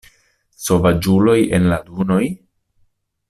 Sovaĝulo 0.67 1.35
en 1.59 1.69
la 1.73 1.79
dunoj!? 1.91 2.23